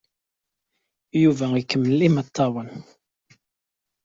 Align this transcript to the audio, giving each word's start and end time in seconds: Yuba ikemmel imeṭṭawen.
Yuba 1.21 1.45
ikemmel 1.61 1.99
imeṭṭawen. 2.07 2.69